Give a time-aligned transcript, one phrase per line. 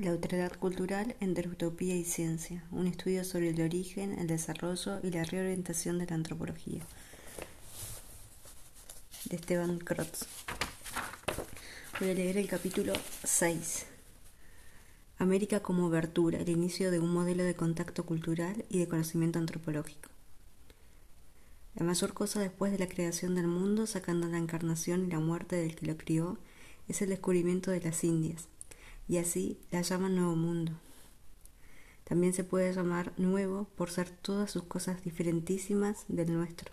[0.00, 5.10] La autoridad cultural entre utopía y ciencia, un estudio sobre el origen, el desarrollo y
[5.10, 6.80] la reorientación de la antropología,
[9.26, 10.24] de Esteban Krotz.
[12.00, 12.94] Voy a leer el capítulo
[13.24, 13.84] 6.
[15.18, 20.08] América como abertura, el inicio de un modelo de contacto cultural y de conocimiento antropológico.
[21.74, 25.56] La mayor cosa después de la creación del mundo, sacando la encarnación y la muerte
[25.56, 26.38] del que lo crió,
[26.88, 28.48] es el descubrimiento de las Indias,
[29.10, 30.70] y así la llaman Nuevo Mundo.
[32.04, 36.70] También se puede llamar nuevo por ser todas sus cosas diferentísimas del nuestro.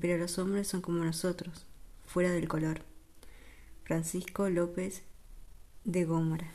[0.00, 1.64] Pero los hombres son como nosotros,
[2.06, 2.82] fuera del color.
[3.84, 5.02] Francisco López
[5.84, 6.50] de Gómara.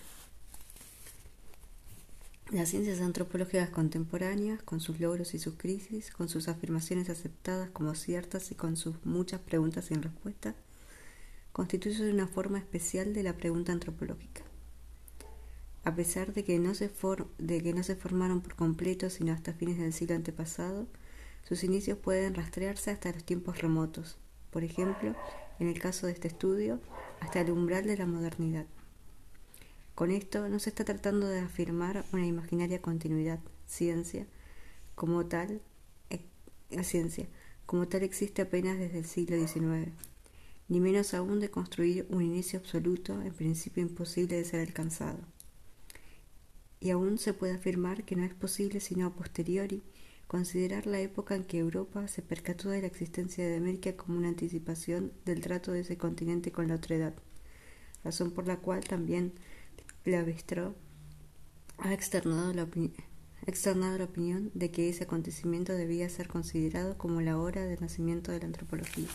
[2.51, 7.95] Las ciencias antropológicas contemporáneas, con sus logros y sus crisis, con sus afirmaciones aceptadas como
[7.95, 10.55] ciertas y con sus muchas preguntas sin respuesta,
[11.53, 14.43] constituyen una forma especial de la pregunta antropológica.
[15.85, 20.87] A pesar de que, no se formaron por completo sino hasta fines del siglo antepasado,
[21.43, 24.17] sus inicios pueden rastrearse hasta los tiempos remotos,
[24.49, 25.13] por ejemplo,
[25.59, 26.79] en el caso de este estudio,
[27.19, 28.65] hasta el umbral de la modernidad.
[29.93, 34.25] Con esto no se está tratando de afirmar una imaginaria continuidad, ciencia,
[34.95, 35.61] como tal,
[36.69, 37.27] la ciencia,
[37.65, 39.91] como tal existe apenas desde el siglo XIX,
[40.69, 45.19] ni menos aún de construir un inicio absoluto, en principio imposible de ser alcanzado.
[46.83, 49.81] Y aún se puede afirmar que no es posible sino a posteriori
[50.27, 54.27] considerar la época en que Europa se percató de la existencia de América como una
[54.27, 57.13] anticipación del trato de ese continente con la otredad,
[58.03, 59.31] razón por la cual también
[60.03, 60.75] Levi-Strauss
[61.77, 62.67] ha externado la,
[63.45, 68.33] externado la opinión de que ese acontecimiento debía ser considerado como la hora del nacimiento
[68.33, 69.07] de la antropología.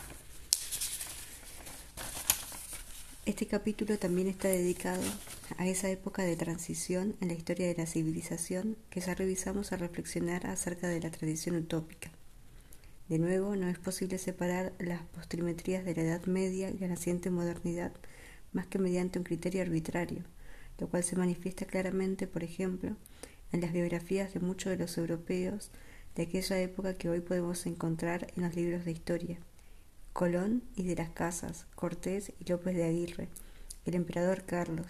[3.29, 5.03] Este capítulo también está dedicado
[5.59, 9.77] a esa época de transición en la historia de la civilización que ya revisamos a
[9.77, 12.11] reflexionar acerca de la tradición utópica.
[13.11, 17.29] De nuevo, no es posible separar las postrimetrías de la Edad Media y la naciente
[17.29, 17.93] modernidad
[18.55, 20.25] más que mediante un criterio arbitrario
[20.79, 22.97] lo cual se manifiesta claramente, por ejemplo,
[23.53, 25.71] en las biografías de muchos de los europeos
[26.17, 29.39] de aquella época que hoy podemos encontrar en los libros de historia.
[30.19, 33.29] Colón y de las Casas, Cortés y López de Aguirre,
[33.85, 34.89] el emperador Carlos,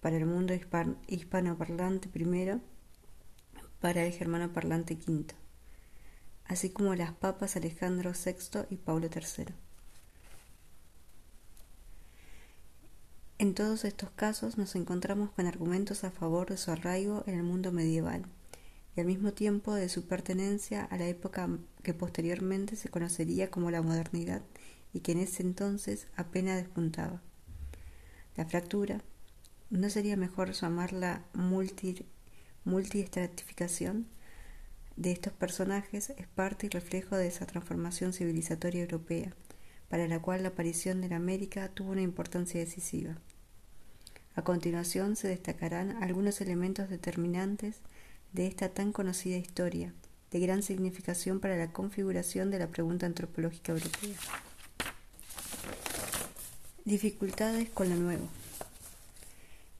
[0.00, 0.54] para el mundo
[1.06, 2.62] hispanoparlante primero,
[3.78, 5.34] para el germanoparlante quinto,
[6.46, 9.52] así como las papas Alejandro VI y Pablo III.
[13.36, 17.42] En todos estos casos nos encontramos con argumentos a favor de su arraigo en el
[17.42, 18.24] mundo medieval
[18.96, 21.48] y al mismo tiempo de su pertenencia a la época
[21.82, 24.42] que posteriormente se conocería como la modernidad
[24.92, 27.20] y que en ese entonces apenas despuntaba.
[28.36, 29.02] La fractura,
[29.70, 32.06] ¿no sería mejor llamarla multi,
[32.64, 34.06] multiestratificación?
[34.96, 39.34] de estos personajes es parte y reflejo de esa transformación civilizatoria europea
[39.88, 43.18] para la cual la aparición de la América tuvo una importancia decisiva.
[44.34, 47.80] A continuación se destacarán algunos elementos determinantes
[48.32, 49.92] de esta tan conocida historia,
[50.30, 54.16] de gran significación para la configuración de la pregunta antropológica europea.
[56.84, 58.28] Dificultades con lo nuevo.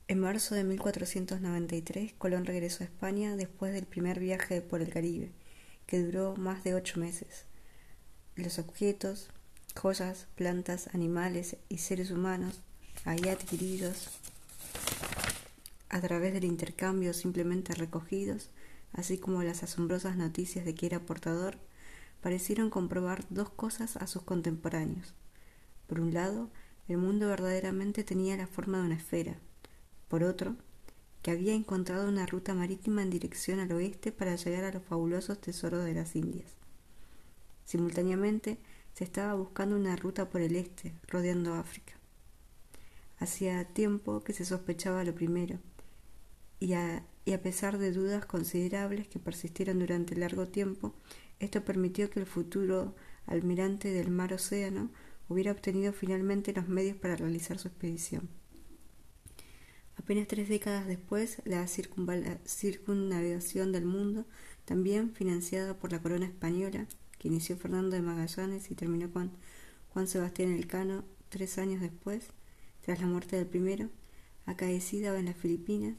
[0.09, 5.31] En marzo de 1493, Colón regresó a España después del primer viaje por el Caribe,
[5.87, 7.45] que duró más de ocho meses.
[8.37, 9.29] Los objetos,
[9.75, 12.61] cosas, plantas, animales y seres humanos
[13.05, 14.09] ahí adquiridos
[15.89, 18.51] a través del intercambio simplemente recogidos,
[18.93, 21.59] así como las asombrosas noticias de que era portador,
[22.21, 25.15] parecieron comprobar dos cosas a sus contemporáneos.
[25.87, 26.51] Por un lado,
[26.89, 29.37] el mundo verdaderamente tenía la forma de una esfera.
[30.09, 30.57] Por otro,
[31.23, 35.41] que había encontrado una ruta marítima en dirección al oeste para llegar a los fabulosos
[35.41, 36.55] tesoros de las Indias.
[37.65, 38.59] Simultáneamente,
[38.95, 41.95] se estaba buscando una ruta por el este, rodeando África.
[43.19, 45.59] Hacía tiempo que se sospechaba lo primero,
[46.59, 47.05] y a,
[47.43, 50.95] pesar de dudas considerables que persistieron durante largo tiempo,
[51.39, 52.95] esto permitió que el futuro
[53.27, 54.91] almirante del mar Océano
[55.29, 58.29] hubiera obtenido finalmente los medios para realizar su expedición.
[59.97, 64.25] Apenas tres décadas después, la circunnavegación del mundo,
[64.65, 66.87] también financiada por la corona española,
[67.19, 69.33] que inició Fernando de Magallanes y terminó con
[69.89, 72.29] Juan Sebastián Elcano tres años después,
[72.83, 73.89] tras la muerte del primero,
[74.45, 75.97] acaecida en las Filipinas,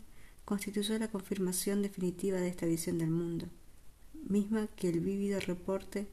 [0.48, 3.48] constituyó la confirmación definitiva de esta visión del mundo,
[4.30, 6.08] misma que el vívido reporte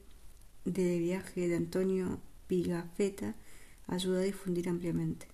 [0.65, 3.37] de viaje de Antonio Pigafetta
[3.87, 5.29] ayudó a difundir ampliamente.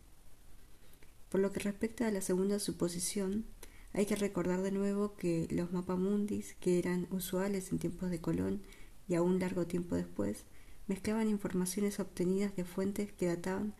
[1.30, 3.46] Por lo que respecta a la segunda suposición,
[3.94, 8.60] hay que recordar de nuevo que los mapamundis, que eran usuales en tiempos de Colón
[9.08, 10.44] y aún largo tiempo después,
[10.88, 13.72] mezclaban informaciones obtenidas de fuentes que databan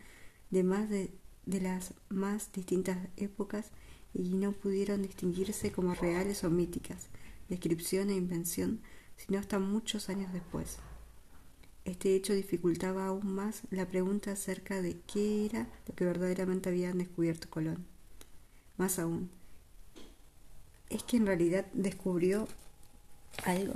[0.49, 1.11] de más de,
[1.45, 3.69] de las más distintas épocas
[4.13, 7.07] y no pudieron distinguirse como reales o míticas,
[7.49, 8.81] descripción e invención,
[9.17, 10.77] sino hasta muchos años después.
[11.85, 16.97] Este hecho dificultaba aún más la pregunta acerca de qué era lo que verdaderamente habían
[16.99, 17.85] descubierto Colón.
[18.77, 19.29] Más aún,
[20.89, 22.47] es que en realidad descubrió
[23.45, 23.75] algo.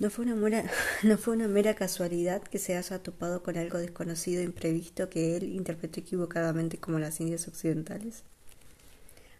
[0.00, 0.64] No fue, una mera,
[1.02, 5.36] no fue una mera casualidad que se haya topado con algo desconocido e imprevisto que
[5.36, 8.22] él interpretó equivocadamente como las Indias Occidentales.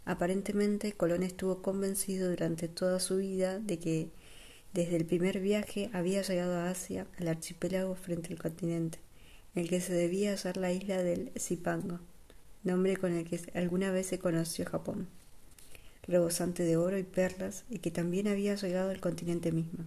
[0.04, 4.10] Aparentemente, Colón estuvo convencido durante toda su vida de que
[4.74, 8.98] desde el primer viaje había llegado a Asia, al archipiélago frente al continente,
[9.54, 12.00] en el que se debía hallar la isla del Zipango,
[12.64, 15.08] nombre con el que alguna vez se conoció Japón,
[16.02, 19.86] rebosante de oro y perlas, y que también había llegado al continente mismo.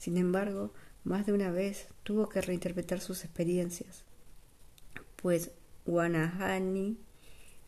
[0.00, 0.72] Sin embargo,
[1.04, 4.04] más de una vez tuvo que reinterpretar sus experiencias,
[5.16, 5.50] pues
[5.84, 6.96] Guanahani,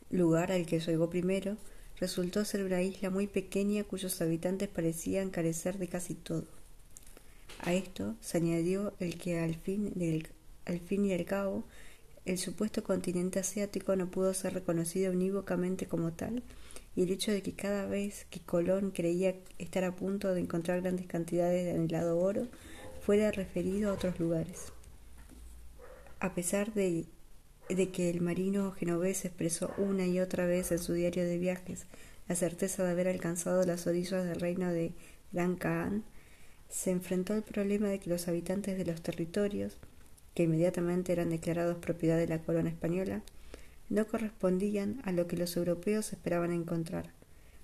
[0.09, 1.59] lugar al que llegó primero,
[2.01, 6.47] resultó ser una isla muy pequeña cuyos habitantes parecían carecer de casi todo.
[7.61, 11.65] A esto se añadió el que al fin, y al cabo
[12.25, 16.43] el supuesto continente asiático no pudo ser reconocido unívocamente como tal,
[16.95, 20.83] y el hecho de que cada vez que Colón creía estar a punto de encontrar
[20.83, 22.49] grandes cantidades de anhelado oro,
[23.01, 24.73] fuera referido a otros lugares.
[26.21, 27.07] A pesar de,
[27.69, 31.87] que el marino genovés expresó una y otra vez en su diario de viajes
[32.29, 34.93] la certeza de haber alcanzado las orillas del reino de
[35.33, 36.05] Gran
[36.69, 39.77] se enfrentó al problema de que los habitantes de los territorios,
[40.35, 43.23] que inmediatamente eran declarados propiedad de la corona española,
[43.93, 47.13] no correspondían a lo que los europeos esperaban encontrar,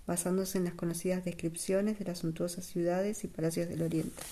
[0.06, 4.22] basándose en las conocidas descripciones de las suntuosas ciudades y palacios del Oriente.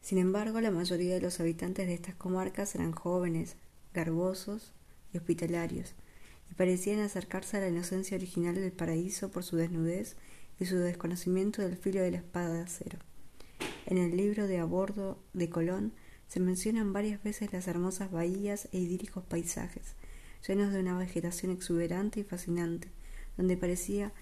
[0.00, 3.56] Sin embargo, la mayoría de los habitantes de estas comarcas eran jóvenes,
[3.92, 4.72] garbosos
[5.12, 5.94] y hospitalarios,
[6.52, 10.14] y parecían acercarse a la inocencia original del paraíso por su desnudez
[10.60, 12.98] y su desconocimiento del filo de la espada de acero.
[13.86, 15.94] En el libro de a bordo de Colón
[16.28, 19.94] se mencionan varias veces las hermosas bahías e idílicos paisajes,
[20.46, 22.88] llenos de una vegetación exuberante y fascinante,
[23.36, 24.12] donde parecía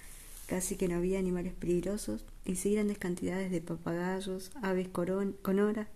[0.46, 5.88] casi que no había animales peligrosos y sí grandes cantidades de papagayos, aves conoras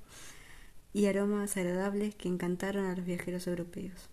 [0.92, 4.08] y aromas agradables que encantaron a los viajeros europeos.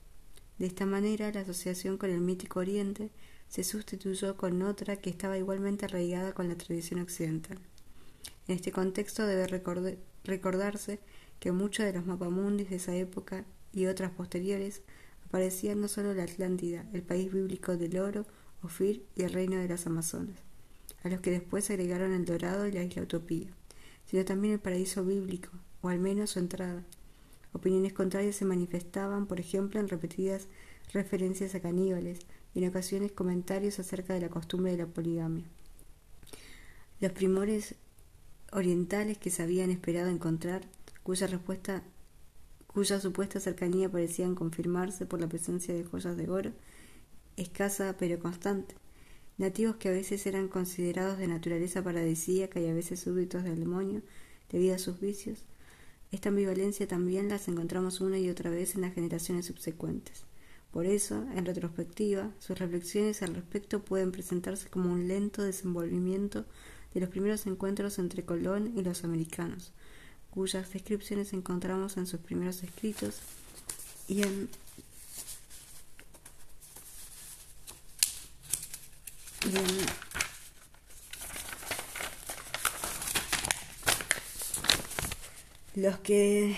[0.60, 3.10] De esta manera, la asociación con el mítico Oriente
[3.48, 7.60] se sustituyó con otra que estaba igualmente arraigada con la tradición occidental.
[8.48, 9.48] En este contexto debe
[10.24, 11.00] recordarse
[11.44, 13.44] que muchos de los mapamundis de esa época
[13.74, 14.82] y otras posteriores
[15.26, 18.26] aparecían no solo la Atlántida, el país bíblico del oro,
[18.62, 20.40] Ofir y el reino de las Amazonas,
[21.04, 23.50] a los que después agregaron el Dorado y la isla Utopía,
[24.06, 25.50] sino también el paraíso bíblico,
[25.82, 26.82] o al menos su entrada.
[27.52, 30.48] Opiniones contrarias se manifestaban, por ejemplo, en repetidas
[30.94, 32.20] referencias a caníbales
[32.56, 35.44] y en ocasiones comentarios acerca de la costumbre de la poligamia.
[37.02, 37.76] Los primores
[38.54, 40.62] orientales que se habían esperado encontrar
[41.04, 41.84] cuya respuesta
[42.68, 46.52] cuya supuesta cercanía parecían confirmarse por la presencia de joyas de oro,
[47.38, 48.76] escasa pero constante,
[49.38, 54.02] nativos que a veces eran considerados de naturaleza paradisíaca y a veces súbditos del demonio
[54.50, 55.46] debido a sus vicios.
[56.12, 60.26] Esta ambivalencia también las encontramos una y otra vez en las generaciones subsecuentes.
[60.72, 66.46] Por eso, en retrospectiva, sus reflexiones al respecto pueden presentarse como un lento desenvolvimiento
[66.94, 69.72] de los primeros encuentros entre Colón y los americanos,
[70.34, 73.20] cuyas descripciones encontramos en sus primeros escritos
[74.08, 74.50] y en
[85.76, 86.58] los que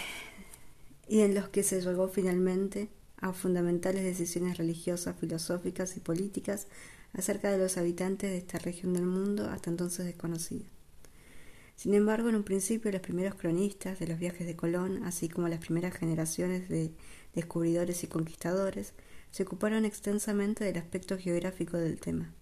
[1.10, 6.68] y en los que se llegó finalmente a fundamentales decisiones religiosas, filosóficas y políticas
[7.12, 10.75] acerca de los habitantes de esta región del mundo hasta entonces desconocida.
[11.76, 15.50] Sin embargo, en un principio los primeros cronistas de los viajes de Colón, así como
[15.50, 16.92] las primeras generaciones de
[17.34, 18.94] descubridores y conquistadores,
[19.32, 22.34] se ocuparon extensamente del aspecto geográfico del tema.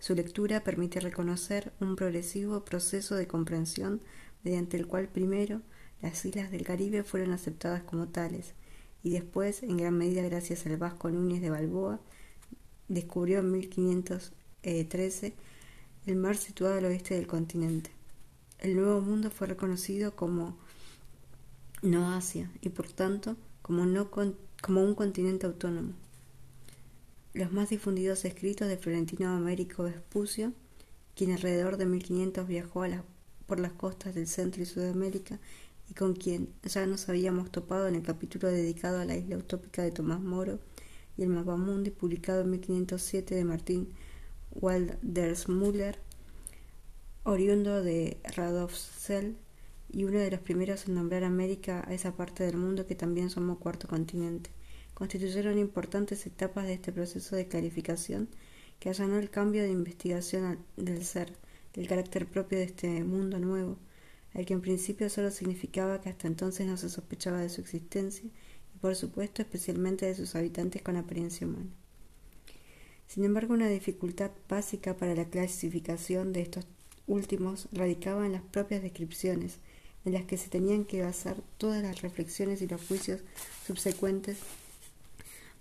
[0.00, 4.02] Su lectura permite reconocer un progresivo proceso de comprensión
[4.42, 5.62] mediante el cual primero
[6.02, 8.54] las islas del Caribe fueron aceptadas como tales
[9.02, 12.00] y después, en gran medida gracias al vasco Núñez de Balboa,
[12.88, 15.34] descubrió en 1513
[16.06, 17.93] el mar situado al oeste del continente
[18.64, 20.56] el Nuevo Mundo fue reconocido como
[21.82, 25.92] no Asia y por tanto como, un continente autónomo.
[27.34, 30.54] Los más difundidos escritos de Florentino Américo Vespucio,
[31.14, 32.86] quien alrededor de 1500 viajó
[33.46, 35.38] por las costas del Centro y Sudamérica
[35.90, 39.82] y con quien ya nos habíamos topado en el capítulo dedicado a la isla utópica
[39.82, 40.58] de Tomás Moro
[41.18, 43.88] y el Mapamundi publicado en 1507 de Martín
[44.52, 45.98] Waldersmuller,
[47.24, 49.36] oriundo de Radolfzell
[49.90, 53.30] y uno de los primeros en nombrar América a esa parte del mundo que también
[53.30, 54.50] somos cuarto continente,
[54.92, 58.28] constituyeron importantes etapas de este proceso de clarificación
[58.78, 61.32] que allanó el cambio de investigación del ser,
[61.72, 63.78] del carácter propio de este mundo nuevo,
[64.34, 68.28] al que en principio solo significaba que hasta entonces no se sospechaba de su existencia
[68.74, 71.70] y por supuesto especialmente de sus habitantes con apariencia humana.
[73.06, 76.66] Sin embargo, una dificultad básica para la clasificación de estos
[77.06, 79.58] últimos radicaba en las propias descripciones,
[80.04, 83.20] en las que se tenían que basar todas las reflexiones y los juicios
[83.66, 84.38] subsecuentes.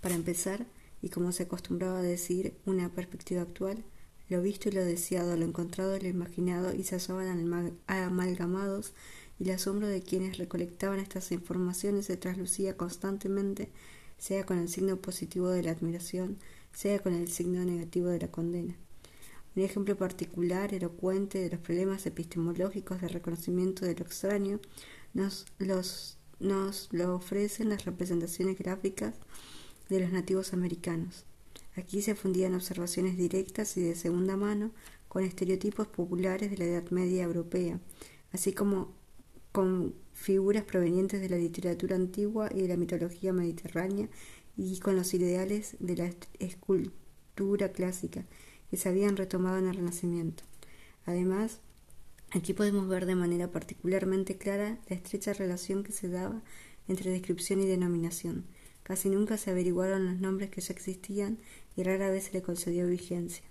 [0.01, 0.65] Para empezar,
[1.01, 3.83] y como se acostumbraba a decir, una perspectiva actual,
[4.29, 8.93] lo visto y lo deseado, lo encontrado y lo imaginado, y se hallaban amalgamados,
[9.39, 13.69] y el asombro de quienes recolectaban estas informaciones se traslucía constantemente,
[14.17, 16.37] sea con el signo positivo de la admiración,
[16.71, 18.75] sea con el signo negativo de la condena.
[19.55, 24.59] Un ejemplo particular, elocuente, de los problemas epistemológicos de reconocimiento de lo extraño
[25.13, 29.15] nos, los, nos lo ofrecen las representaciones gráficas
[29.89, 31.25] de los nativos americanos.
[31.75, 34.71] Aquí se fundían observaciones directas y de segunda mano
[35.07, 37.79] con estereotipos populares de la Edad Media europea,
[38.31, 38.91] así como
[39.51, 44.09] con figuras provenientes de la literatura antigua y de la mitología mediterránea
[44.57, 48.25] y con los ideales de la escultura clásica
[48.77, 50.43] se habían retomado en el Renacimiento.
[51.05, 51.59] Además,
[52.31, 56.41] aquí podemos ver de manera particularmente clara la estrecha relación que se daba
[56.87, 58.45] entre descripción y denominación.
[58.83, 61.37] Casi nunca se averiguaron los nombres que ya existían
[61.75, 63.43] y rara vez se le concedió vigencia,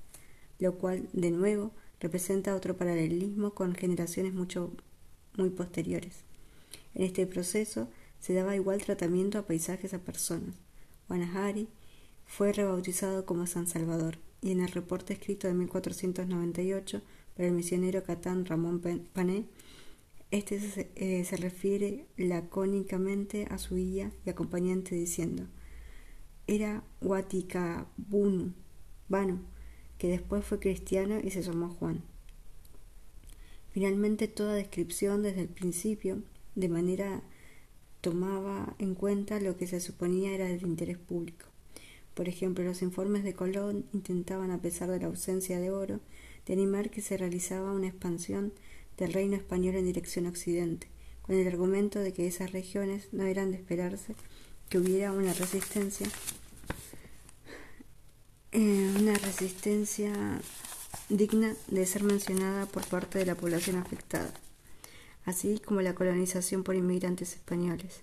[0.58, 4.72] lo cual, de nuevo, representa otro paralelismo con generaciones mucho
[5.36, 6.24] muy posteriores.
[6.94, 7.88] En este proceso
[8.20, 10.54] se daba igual tratamiento a paisajes a personas.
[11.08, 11.68] Guanahari
[12.26, 17.00] fue rebautizado como San Salvador y en el reporte escrito de 1498
[17.34, 18.82] por el misionero catán Ramón
[19.12, 19.46] Pané,
[20.30, 25.46] este se, eh, se, refiere lacónicamente a su guía y acompañante diciendo
[26.46, 28.52] era Huaticabunu,
[29.08, 29.40] Banu,
[29.98, 32.02] que después fue cristiano y se llamó Juan.
[33.70, 36.22] Finalmente toda descripción desde el principio,
[36.54, 37.22] de manera
[38.00, 41.46] tomaba en cuenta lo que se suponía era del interés público.
[42.14, 46.00] Por ejemplo, los informes de Colón intentaban, a pesar de la ausencia de oro,
[46.46, 48.52] de animar que se realizaba una expansión
[48.98, 50.88] del reino español en dirección occidente,
[51.22, 54.14] con el argumento de que esas regiones no eran de esperarse
[54.68, 56.06] que hubiera una resistencia,
[58.52, 60.12] eh, una resistencia
[61.08, 64.34] digna de ser mencionada por parte de la población afectada,
[65.24, 68.02] así como la colonización por inmigrantes españoles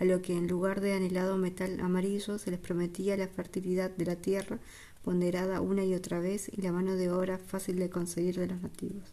[0.00, 4.06] a lo que en lugar de anhelado metal amarillo se les prometía la fertilidad de
[4.06, 4.58] la tierra
[5.04, 8.62] ponderada una y otra vez y la mano de obra fácil de conseguir de los
[8.62, 9.12] nativos.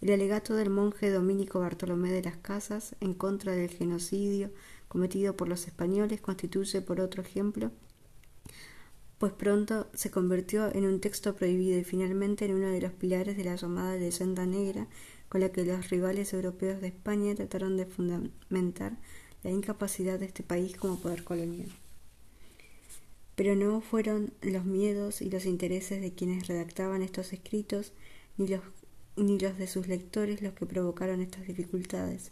[0.00, 4.50] El alegato del monje dominico Bartolomé de las Casas en contra del genocidio
[4.88, 7.70] cometido por los españoles constituye por otro ejemplo,
[9.18, 13.36] pues pronto se convirtió en un texto prohibido y finalmente en uno de los pilares
[13.36, 14.88] de la llamada leyenda negra
[15.28, 18.98] con la que los rivales europeos de España trataron de fundamentar
[19.42, 21.68] la incapacidad de este país como poder colonial.
[23.34, 27.92] Pero no fueron los miedos y los intereses de quienes redactaban estos escritos,
[28.36, 28.60] ni los,
[29.16, 32.30] ni los de sus lectores los que provocaron estas dificultades.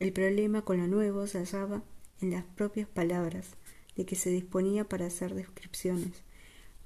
[0.00, 1.82] El problema con lo nuevo se hallaba
[2.20, 3.48] en las propias palabras
[3.96, 6.22] de que se disponía para hacer descripciones.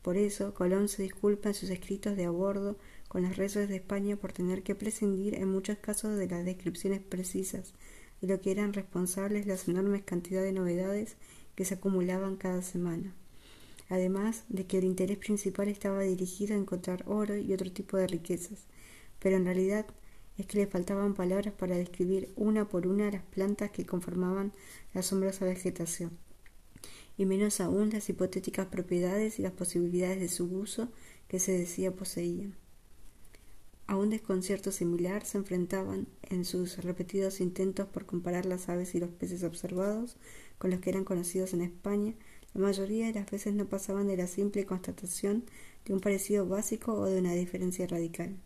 [0.03, 2.77] Por eso, Colón se disculpa en sus escritos de a bordo
[3.09, 7.01] con los reyes de España por tener que prescindir en muchos casos de las descripciones
[7.01, 7.73] precisas
[8.21, 11.17] de lo que eran responsables las enormes cantidades de novedades
[11.55, 13.15] que se acumulaban cada semana.
[13.89, 18.07] Además de que el interés principal estaba dirigido a encontrar oro y otro tipo de
[18.07, 18.67] riquezas,
[19.19, 19.87] pero en realidad
[20.37, 24.53] es que le faltaban palabras para describir una por una las plantas que conformaban
[24.95, 26.17] la asombrosa vegetación,
[27.17, 30.91] y menos aún las hipotéticas propiedades y las posibilidades de su uso
[31.27, 32.55] que se decía poseían.
[33.89, 39.01] A un desconcierto similar se enfrentaban en sus repetidos intentos por comparar las aves y
[39.01, 40.19] los peces observados
[40.59, 42.15] con los que eran conocidos en España,
[42.53, 45.45] la mayoría de las veces no pasaban de la simple constatación
[45.87, 48.37] de un parecido básico o de una diferencia radical.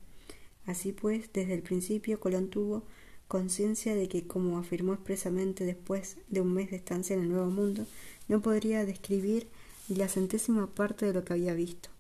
[0.64, 2.84] Así pues, desde el principio Colón tuvo
[3.26, 7.50] conciencia de que, como afirmó expresamente después de un mes de estancia en el Nuevo
[7.50, 7.84] Mundo,
[8.28, 9.48] no podría describir
[9.88, 11.91] ni la centésima parte de lo que había visto.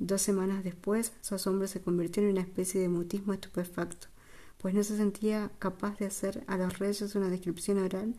[0.00, 4.06] Dos semanas después, su asombro se convirtió en una especie de mutismo estupefacto,
[4.56, 8.14] pues no se sentía capaz de hacer a los reyes una descripción oral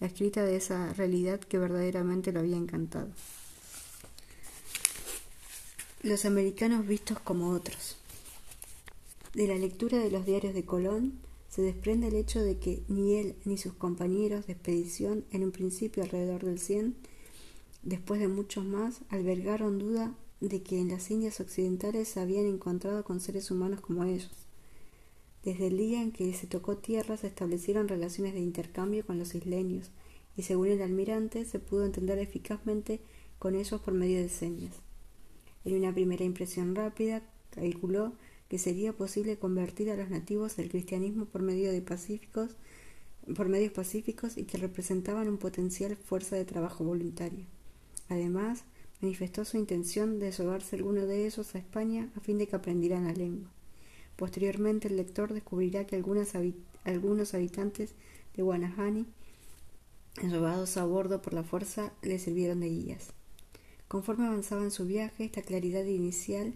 [0.00, 3.10] escrita de esa realidad que verdaderamente lo había encantado.
[6.02, 7.98] Los americanos vistos como otros.
[9.34, 11.18] De la lectura de los diarios de Colón
[11.50, 15.52] se desprende el hecho de que ni él ni sus compañeros de expedición, en un
[15.52, 16.96] principio alrededor del 100,
[17.82, 23.04] después de muchos más, albergaron duda de que en las Indias occidentales se habían encontrado
[23.04, 24.30] con seres humanos como ellos.
[25.44, 29.34] Desde el día en que se tocó tierra se establecieron relaciones de intercambio con los
[29.34, 29.90] isleños,
[30.36, 33.00] y según el almirante se pudo entender eficazmente
[33.38, 34.74] con ellos por medio de señas.
[35.64, 38.12] En una primera impresión rápida, calculó
[38.48, 42.56] que sería posible convertir a los nativos del cristianismo por medio de pacíficos
[43.34, 47.44] por medios pacíficos y que representaban un potencial fuerza de trabajo voluntario.
[48.08, 48.64] Además,
[49.00, 53.04] manifestó su intención de llevarse alguno de ellos a España a fin de que aprendieran
[53.04, 53.50] la lengua.
[54.16, 57.94] Posteriormente, el lector descubrirá que algunos habitantes
[58.34, 59.06] de Guanahani,
[60.22, 63.12] llevados a bordo por la fuerza, le sirvieron de guías.
[63.88, 66.54] Conforme avanzaba en su viaje, esta claridad inicial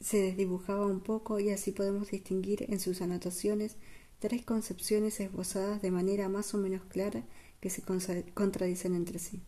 [0.00, 3.76] se desdibujaba un poco y así podemos distinguir en sus anotaciones
[4.18, 7.24] tres concepciones esbozadas de manera más o menos clara
[7.60, 9.40] que se contradicen entre sí.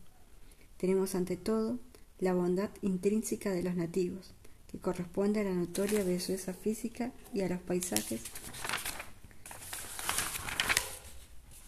[0.76, 1.78] Tenemos ante todo
[2.18, 4.32] la bondad intrínseca de los nativos,
[4.70, 8.20] que corresponde a la notoria belleza física y a los paisajes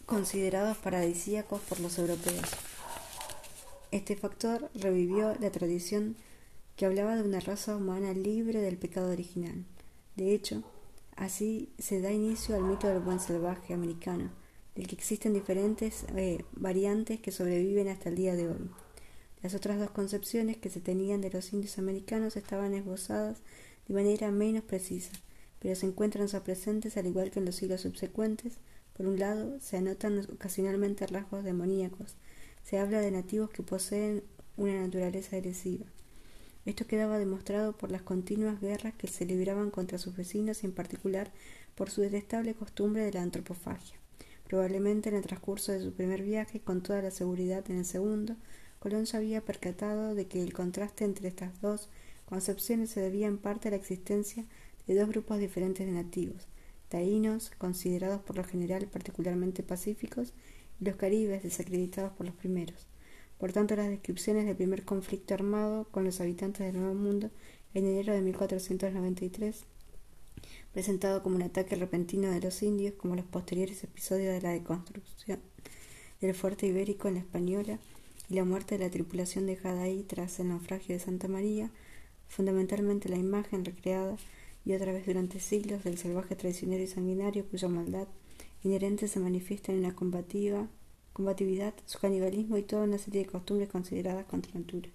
[0.08, 2.48] considerados paradisíacos por los europeos.
[3.90, 6.16] Este factor revivió la tradición
[6.76, 9.66] que hablaba de una raza humana libre del pecado original.
[10.16, 10.62] De hecho,
[11.14, 14.30] así se da inicio al mito del buen salvaje americano,
[14.74, 18.70] del que existen diferentes eh, variantes que sobreviven hasta el día de hoy.
[19.42, 23.38] Las otras dos concepciones que se tenían de los indios americanos estaban esbozadas
[23.86, 25.12] de manera menos precisa,
[25.60, 28.58] pero se encuentran presentes al igual que en los siglos subsecuentes.
[28.96, 32.16] Por un lado, se anotan ocasionalmente rasgos demoníacos.
[32.64, 34.24] Se habla de nativos que poseen
[34.56, 35.86] una naturaleza agresiva.
[36.66, 40.72] Esto quedaba demostrado por las continuas guerras que se libraban contra sus vecinos y en
[40.72, 41.32] particular
[41.76, 43.96] por su detestable costumbre de la antropofagia.
[44.48, 48.36] Probablemente en el transcurso de su primer viaje, con toda la seguridad en el segundo,
[48.78, 51.88] Colón se había percatado de que el contraste entre estas dos
[52.26, 54.44] concepciones se debía en parte a la existencia
[54.86, 56.46] de dos grupos diferentes de nativos,
[56.88, 60.32] taínos, considerados por lo general particularmente pacíficos,
[60.80, 62.86] y los caribes, desacreditados por los primeros.
[63.38, 67.30] Por tanto, las descripciones del primer conflicto armado con los habitantes del Nuevo Mundo
[67.74, 69.64] en enero de 1493,
[70.72, 75.40] presentado como un ataque repentino de los indios, como los posteriores episodios de la deconstrucción
[76.20, 77.78] del fuerte ibérico en la Española
[78.28, 81.70] y la muerte de la tripulación dejada ahí tras el naufragio de Santa María,
[82.28, 84.16] fundamentalmente la imagen recreada
[84.64, 88.08] y otra vez durante siglos del salvaje traicionero y sanguinario cuya maldad
[88.62, 90.68] inherente se manifiesta en una combativa
[91.18, 94.88] combatividad, su canibalismo y toda una serie de costumbres consideradas contra natura.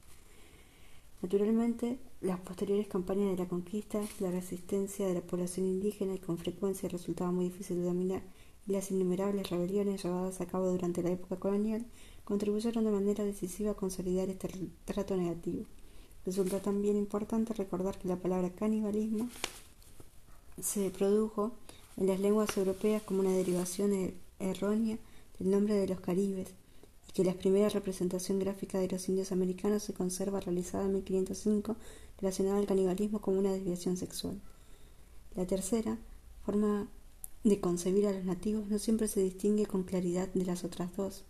[1.22, 6.38] Naturalmente, las posteriores campañas de la conquista, la resistencia de la población indígena y con
[6.38, 8.22] frecuencia resultaba muy difícil de dominar,
[8.66, 11.86] y las innumerables rebeliones llevadas a cabo durante la época colonial
[12.24, 14.50] contribuyeron de manera decisiva a consolidar este
[14.86, 15.66] trato negativo.
[16.26, 19.30] Resulta también importante recordar que la palabra canibalismo
[20.62, 21.52] se produjo
[21.98, 24.98] en las lenguas europeas como una derivación er-, errónea
[25.40, 26.50] el nombre de los caribes,
[27.10, 31.76] y que la primera representación gráfica de los indios americanos se conserva realizada en 1505
[32.20, 34.40] relacionada al canibalismo como una desviación sexual.
[35.36, 35.98] La tercera
[36.46, 36.88] forma
[37.44, 41.26] de concebir a los nativos no siempre se distingue con claridad de las otras dos.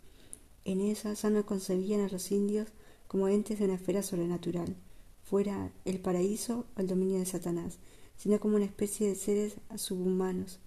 [0.65, 2.69] En ella ya no concebían a los indios
[3.07, 4.75] como entes de una esfera sobrenatural,
[5.23, 7.79] fuera el paraíso o el dominio de Satanás,
[8.15, 10.59] sino como una especie de seres subhumanos.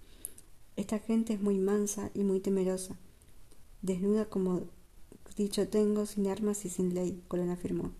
[0.75, 2.97] Esta gente es muy mansa y muy temerosa,
[3.81, 4.61] desnuda como
[5.35, 7.91] dicho tengo, sin armas y sin ley, Colón afirmó.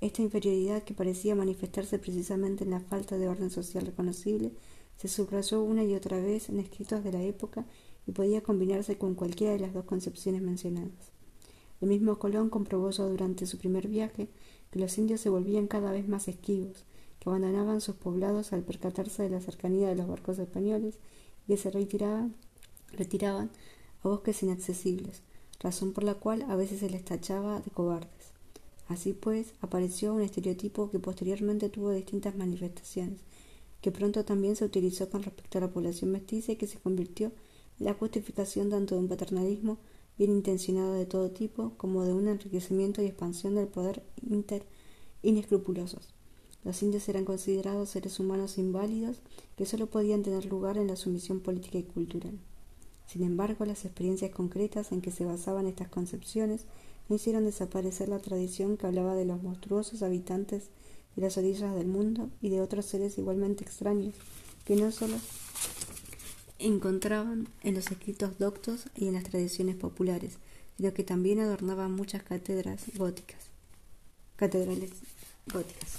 [0.00, 4.52] Esta inferioridad que parecía manifestarse precisamente en la falta de orden social reconocible
[4.96, 7.64] se subrayó una y otra vez en escritos de la época
[8.06, 11.12] y podía combinarse con cualquiera de las dos concepciones mencionadas.
[11.80, 14.28] El mismo Colón comprobó ya durante su primer viaje
[14.70, 16.84] que los indios se volvían cada vez más esquivos,
[17.18, 20.98] que abandonaban sus poblados al percatarse de la cercanía de los barcos españoles
[21.44, 22.34] y que se retiraban,
[22.92, 23.50] retiraban
[24.02, 25.22] a bosques inaccesibles,
[25.60, 28.32] razón por la cual a veces se les tachaba de cobardes.
[28.88, 33.20] Así pues, apareció un estereotipo que posteriormente tuvo distintas manifestaciones,
[33.80, 37.32] que pronto también se utilizó con respecto a la población mestiza y que se convirtió
[37.82, 39.78] la justificación tanto de un paternalismo
[40.16, 44.64] bien intencionado de todo tipo como de un enriquecimiento y expansión del poder inter
[45.22, 46.08] inescrupulosos.
[46.64, 49.20] Los indios eran considerados seres humanos inválidos
[49.56, 52.38] que solo podían tener lugar en la sumisión política y cultural.
[53.06, 56.66] Sin embargo, las experiencias concretas en que se basaban estas concepciones
[57.08, 60.70] no hicieron desaparecer la tradición que hablaba de los monstruosos habitantes
[61.16, 64.14] de las orillas del mundo y de otros seres igualmente extraños
[64.64, 65.16] que no solo
[66.62, 70.38] encontraban en los escritos doctos y en las tradiciones populares,
[70.76, 73.40] sino que también adornaban muchas cátedras góticas,
[74.36, 74.90] catedrales
[75.52, 75.96] góticas.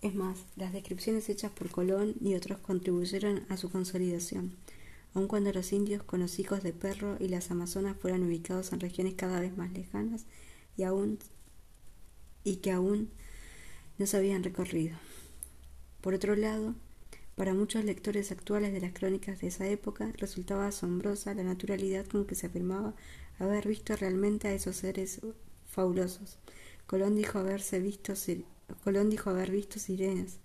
[0.00, 4.56] Es más, las descripciones hechas por Colón y otros contribuyeron a su consolidación,
[5.14, 8.80] aun cuando los indios con los hijos de perro y las amazonas fueran ubicados en
[8.80, 10.26] regiones cada vez más lejanas
[10.76, 11.18] y aún
[12.44, 13.10] y que aún
[13.98, 14.96] no se habían recorrido.
[16.00, 16.74] Por otro lado,
[17.38, 22.26] para muchos lectores actuales de las crónicas de esa época resultaba asombrosa la naturalidad con
[22.26, 22.96] que se afirmaba
[23.38, 25.20] haber visto realmente a esos seres
[25.64, 26.40] fabulosos.
[26.88, 28.14] Colón dijo haberse visto
[28.82, 30.40] Colón dijo haber visto sirenas.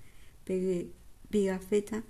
[1.32, 2.04] Pigafetta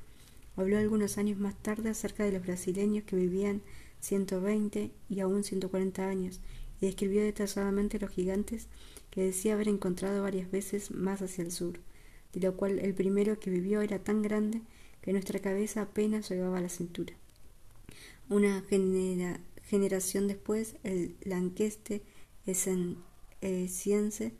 [0.57, 3.61] habló algunos años más tarde acerca de los brasileños que vivían
[4.01, 6.41] 120 y aún 140 años
[6.81, 8.67] y describió detalladamente los gigantes
[9.11, 11.79] que decía haber encontrado varias veces más hacia el sur,
[12.33, 14.61] de lo cual el primero que vivió era tan grande
[15.03, 17.13] que nuestra cabeza apenas llegaba a la cintura.
[18.29, 18.63] Una
[19.65, 22.01] generación después, el Lanqueste
[22.45, 24.31] Cience,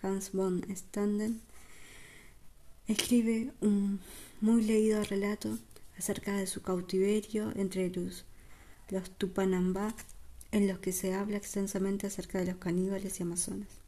[0.00, 1.40] Hans von Standen,
[2.86, 3.98] escribe un
[4.40, 5.58] muy leído relato
[5.98, 8.24] acerca de su cautiverio entre los,
[8.90, 9.94] los Tupanambá,
[10.52, 13.81] en los que se habla extensamente acerca de los caníbales y amazonas.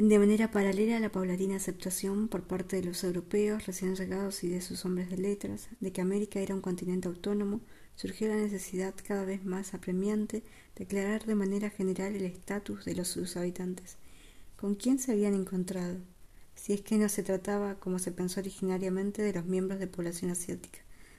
[0.00, 4.48] De manera paralela a la paulatina aceptación por parte de los europeos recién llegados y
[4.48, 7.60] de sus hombres de letras de que América era un continente autónomo,
[7.96, 10.42] surgió la necesidad cada vez más apremiante
[10.74, 13.98] de aclarar de manera general el estatus de los sus habitantes.
[14.56, 15.98] ¿Con quién se habían encontrado?
[16.54, 20.30] Si es que no se trataba, como se pensó originariamente, de los miembros de población
[20.30, 20.78] asiática,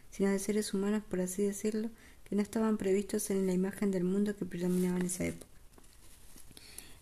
[0.09, 1.91] sino de seres humanos, por así decirlo,
[2.23, 5.50] que no estaban previstos en la imagen del mundo que predominaba en esa época.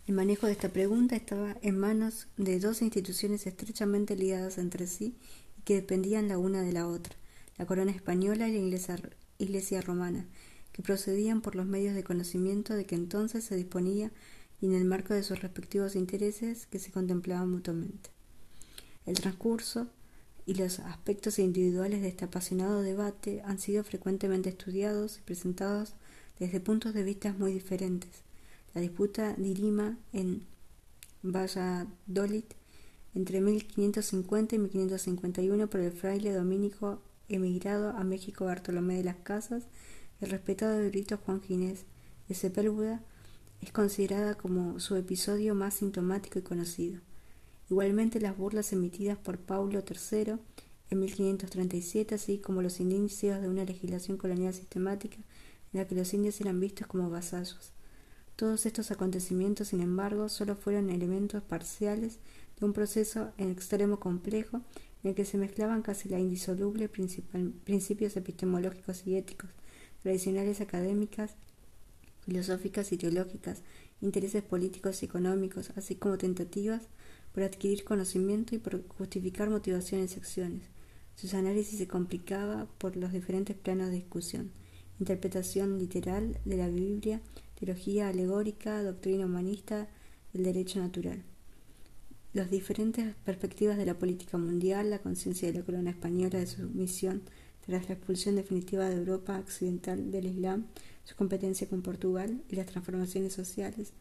[0.10, 5.14] El manejo de esta pregunta estaba en manos de dos instituciones estrechamente ligadas entre sí
[5.60, 7.16] y que dependían la una de la otra,
[7.60, 9.06] la corona española y la
[9.38, 10.26] iglesia, romana,
[10.72, 14.12] que procedían por los medios de conocimiento de que entonces se disponía
[14.60, 18.10] y en el marco de sus respectivos intereses que se contemplaban mutuamente.
[19.06, 19.90] El transcurso
[20.48, 25.94] y los aspectos individuales de este apasionado debate han sido frecuentemente estudiados y presentados
[26.40, 28.24] desde puntos de vista muy diferentes,
[28.74, 30.46] la disputa dirima en
[31.24, 32.44] Valladolid
[33.16, 39.64] entre 1550 y 1551 por el fraile dominico emigrado a México Bartolomé de las Casas,
[40.22, 41.86] el respetado erudito Juan Ginés
[42.28, 43.02] de Sepúlveda,
[43.62, 47.02] es considerada como su episodio más sintomático y conocido.
[47.70, 50.36] Igualmente las burlas emitidas por Paulo III
[50.90, 55.18] en 1537, así como los indicios de una legislación colonial sistemática
[55.74, 57.74] en la que los indios eran vistos como vasallos.
[58.40, 62.20] Todos estos acontecimientos, sin embargo, solo fueron elementos parciales
[62.58, 64.62] de un proceso en extremo complejo
[65.04, 69.50] en el que se mezclaban casi la indisoluble principios epistemológicos y éticos,
[70.02, 71.36] tradicionales académicas,
[72.22, 73.62] filosóficas y teológicas,
[74.00, 76.84] intereses políticos y económicos, así como tentativas
[77.34, 80.64] por adquirir conocimiento y por justificar motivaciones y acciones.
[81.14, 84.54] Sus análisis se complicaba por los diferentes planos de discusión,
[84.98, 87.22] interpretación literal de la Biblia,
[87.60, 89.88] teología alegórica, doctrina humanista
[90.34, 91.24] del derecho natural.
[92.32, 96.62] Las diferentes perspectivas de la política mundial, la conciencia de la corona española de su
[96.70, 97.24] misión
[97.66, 100.68] tras la expulsión definitiva de Europa occidental del Islam,
[101.04, 103.94] su competencia con Portugal y las transformaciones sociales,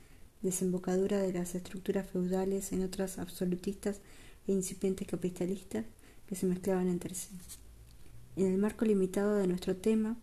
[0.42, 4.00] desembocadura de las estructuras feudales en otras absolutistas
[4.46, 5.84] e incipientes capitalistas
[6.26, 7.30] que se mezclaban entre sí.
[8.36, 10.16] En el marco limitado de nuestro tema,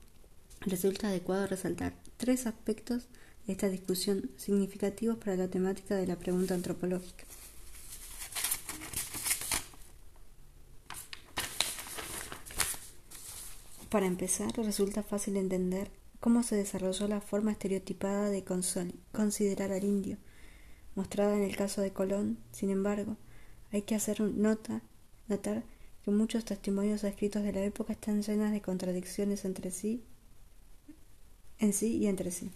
[0.61, 3.07] resulta adecuado resaltar tres aspectos
[3.47, 7.25] esta discusión significativos para la temática de la pregunta antropológica.
[13.89, 20.17] Para empezar, resulta fácil entender cómo se desarrolló la forma estereotipada de considerar al indio,
[20.95, 22.39] mostrada en el caso de Colón.
[22.51, 23.15] Sin embargo,
[23.71, 24.81] hay que hacer nota,
[25.27, 25.63] notar
[26.03, 30.03] que muchos testimonios escritos de la época están llenas de contradicciones entre sí,
[31.59, 32.51] en sí y entre sí.